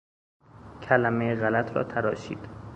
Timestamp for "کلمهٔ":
0.81-1.35